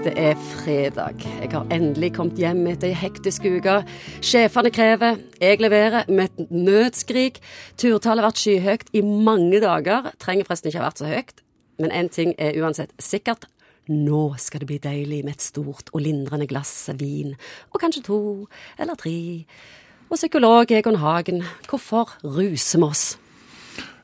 [0.00, 1.20] Det er fredag.
[1.42, 3.74] Jeg har endelig kommet hjem etter ei hektisk uke.
[4.24, 7.36] Sjefene krever, jeg leverer med et nødskrik.
[7.76, 10.08] Turtallet har vært skyhøyt i mange dager.
[10.16, 11.44] Trenger forresten ikke ha vært så høyt.
[11.84, 13.44] Men én ting er uansett sikkert.
[13.92, 17.36] Nå skal det bli deilig med et stort og lindrende glass vin.
[17.68, 18.20] Og kanskje to
[18.80, 19.44] eller tre.
[20.08, 23.19] Og psykolog Egon Hagen, hvorfor ruser vi oss?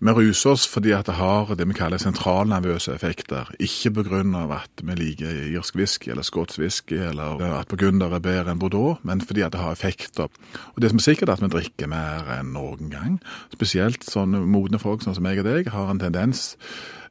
[0.00, 3.50] Vi ruser oss fordi det har det vi kaller sentralnervøse effekter.
[3.60, 4.22] Ikke pga.
[4.56, 8.96] at vi liker irsk whisky eller skotsk whisky, eller at burgunder er bedre enn bordeaux,
[9.04, 10.28] men fordi det har effekter.
[10.74, 13.20] Og Det som er sikkert, er at vi drikker mer enn noen gang.
[13.52, 16.56] Spesielt sånne modne folk sånn som meg og deg har en tendens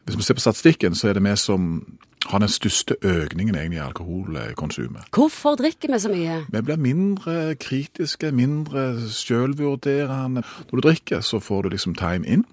[0.05, 1.83] Hvis vi ser på statistikken, så er det vi som
[2.29, 5.09] har den største økningen egentlig i alkoholkonsumet.
[5.15, 6.43] Hvorfor drikker vi så mye?
[6.49, 10.43] Vi blir mindre kritiske, mindre sjølvurderende.
[10.69, 12.45] Når du drikker, så får du liksom time in,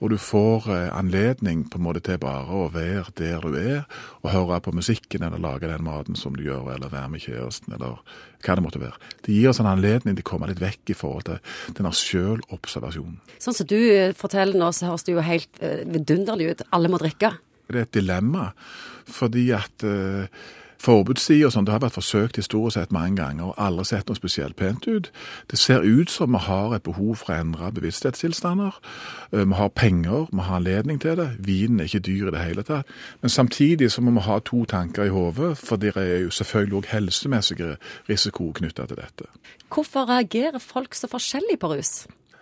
[0.00, 3.82] og du får eh, anledning på en måte til bare å være der du er,
[4.22, 7.76] og høre på musikken eller lage den maten som du gjør, eller være med kjæresten,
[7.76, 8.00] eller
[8.40, 8.96] hva det måtte være.
[9.26, 13.20] Det gir oss en anledning til å komme litt vekk i forhold til denne sjølobservasjonen.
[13.36, 16.66] Sånn som du eh, forteller nå, så høres det jo helt eh, vidunderlig ut.
[16.72, 17.34] Alle må drikke.
[17.70, 18.50] Det er et dilemma,
[19.06, 20.26] fordi at eh,
[20.80, 24.16] Forbudssida og sånn, det har vært forsøkt historisk sett mange ganger og aldri sett noe
[24.16, 25.10] spesielt pent ut.
[25.52, 28.78] Det ser ut som vi har et behov for å endre bevissthetstilstander.
[29.34, 31.28] Vi har penger, vi har anledning til det.
[31.44, 32.88] Vinen er ikke dyr i det hele tatt.
[33.20, 36.80] Men samtidig så må vi ha to tanker i hodet, for det er jo selvfølgelig
[36.80, 37.74] òg helsemessige
[38.08, 39.28] risiko knytta til dette.
[39.68, 41.92] Hvorfor reagerer folk så forskjellig på rus?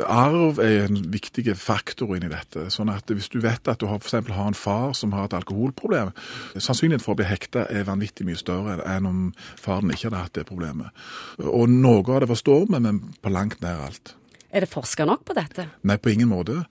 [0.07, 2.69] Arv er en viktig faktor inni dette.
[2.71, 5.35] sånn at Hvis du vet at du har, for har en far som har et
[5.35, 6.13] alkoholproblem,
[6.55, 10.35] sannsynligheten for å bli hekta er vanvittig mye større enn om faren ikke hadde hatt
[10.35, 10.95] det problemet.
[11.39, 14.15] Og Noe av det forstår vi, men på langt nær alt.
[14.51, 15.67] Er det forska nok på dette?
[15.85, 16.65] Nei, på ingen måte.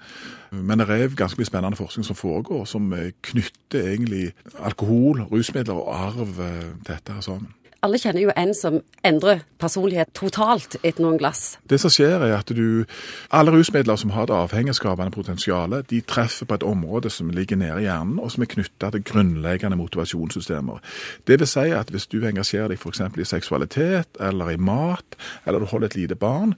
[0.50, 2.90] Men det er ganske mye spennende forskning som foregår, som
[3.22, 7.52] knytter egentlig alkohol, rusmidler og arv eh, til dette sammen
[7.86, 11.58] alle kjenner jo en som endrer personlighet totalt etter noen glass.
[11.70, 12.86] Det som skjer, er at du
[13.32, 17.82] Alle rusmidler som har et avhengighetsskapende potensial, de treffer på et område som ligger nede
[17.82, 20.80] i hjernen, og som er knytta til grunnleggende motivasjonssystemer.
[21.28, 23.02] Det vil si at hvis du engasjerer deg f.eks.
[23.18, 26.56] i seksualitet, eller i mat, eller du holder et lite barn,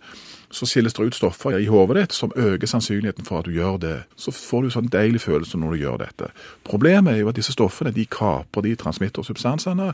[0.51, 3.77] så skilles det ut stoffer i hodet ditt som øker sannsynligheten for at du gjør
[3.77, 3.95] det.
[4.17, 6.29] Så får du sånn deilig følelse når du gjør dette.
[6.65, 9.91] Problemet er jo at disse stoffene de kaper de transmittersubstansene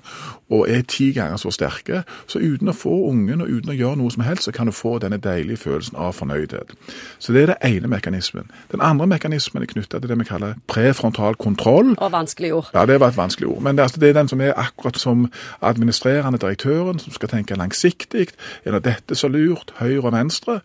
[0.50, 2.04] og er ti ganger så sterke.
[2.28, 4.76] Så uten å få ungen og uten å gjøre noe som helst, så kan du
[4.76, 6.76] få denne deilige følelsen av fornøydhet.
[7.20, 8.50] Så det er det ene mekanismen.
[8.72, 11.96] Den andre mekanismen er knytta til det vi kaller prefrontal kontroll.
[11.98, 12.72] Og vanskelig ord.
[12.74, 13.62] Ja, det var et vanskelig ord.
[13.62, 15.28] Men det er, altså, det er den som er akkurat som
[15.62, 18.28] administrerende direktøren, som skal tenke langsiktig.
[18.66, 19.74] Er det dette så lurt?
[19.80, 20.45] Høyre og venstre?
[20.46, 20.62] Venstre.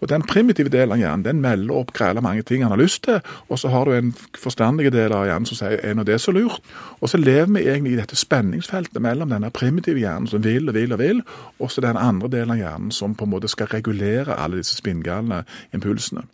[0.00, 3.04] Og Den primitive delen av hjernen den melder opp grela mange ting han har lyst
[3.04, 6.20] til, og så har du en forstandig del av hjernen som sier er nå det
[6.20, 6.60] så lurt?
[7.00, 10.74] Og så lever vi egentlig i dette spenningsfeltet mellom denne primitive hjernen som vil og
[10.74, 11.22] vil og vil,
[11.58, 14.76] og så den andre delen av hjernen som på en måte skal regulere alle disse
[14.76, 16.26] spinngalne impulsene.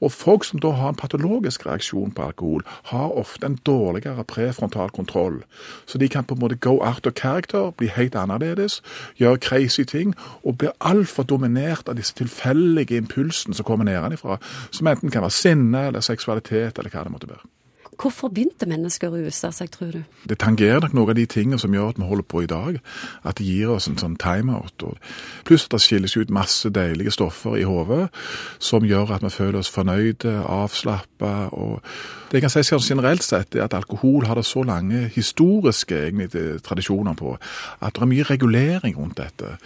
[0.00, 4.90] Og folk som da har en patologisk reaksjon på alkohol, har ofte en dårligere prefrontal
[4.90, 5.42] kontroll.
[5.86, 8.82] Så de kan på en måte go out of character, bli helt annerledes,
[9.16, 10.14] gjøre crazy ting,
[10.44, 14.38] og blir altfor dominert av disse tilfeldige impulsene som kommer nedenfra,
[14.70, 17.57] som enten kan være sinne eller seksualitet eller hva det måtte være.
[17.98, 20.02] Hvorfor begynte mennesker å ruse seg, tror du?
[20.30, 22.78] Det tangerer nok noen av de tingene som gjør at vi holder på i dag.
[23.26, 24.84] At det gir oss en sånn timeout.
[25.48, 28.06] Pluss at det skilles ut masse deilige stoffer i hodet
[28.62, 31.32] som gjør at vi føler oss fornøyde, avslappa.
[32.28, 35.96] Det jeg kan si sånn generelt sett, er at alkohol har det så lange historiske
[35.96, 39.56] egentlig, tradisjoner på at det er mye regulering rundt dette.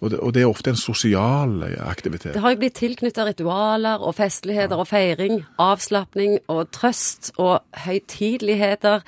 [0.00, 2.32] Og det, og det er ofte en sosial aktivitet.
[2.36, 7.32] Det har jo blitt tilknytta ritualer og festligheter og feiring, avslapning og trøst.
[7.36, 9.00] og høytideligheter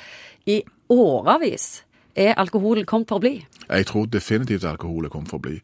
[0.47, 1.85] i årevis.
[2.15, 3.41] Er alkohol kommet for å bli?
[3.65, 5.57] Jeg tror definitivt alkohol er kommet for å bli.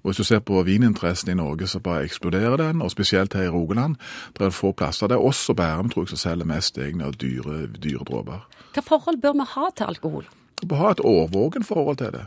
[0.00, 3.50] Og Hvis du ser på vininteressen i Norge, så bare eksploderer den, og spesielt her
[3.50, 3.96] i Rogaland.
[4.38, 5.06] Det er få plasser.
[5.06, 8.46] Det er også Bærum tror jeg, som selger mest egne og dyre, dyre dråper.
[8.72, 10.24] Hva forhold bør vi ha til alkohol?
[10.62, 12.24] Vi bør ha et årvåken forhold til det.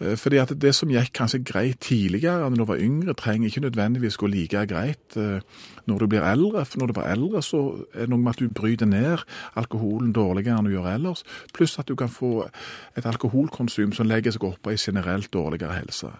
[0.00, 3.60] Eh, fordi at det som gikk kanskje greit tidligere, når du var yngre, trenger ikke
[3.60, 5.40] nødvendigvis gå like greit eh,
[5.86, 6.64] når du blir eldre.
[6.64, 7.62] For når du blir eldre, så
[7.94, 9.24] er det noe med at du bryter ned
[9.56, 11.24] alkoholen dårligere enn du gjør ellers.
[11.54, 12.48] Pluss at du kan få
[12.96, 16.12] et alkoholkonsum som legger seg oppå i generelt dårligere helse.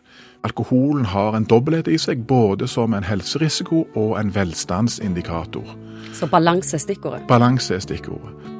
[0.44, 5.76] Alkoholen har en dobbelthet i seg, både som en helserisiko og en velstandsindikator.
[6.12, 7.26] Så balanse er stikkordet?
[7.28, 8.57] Balanse er stikkordet.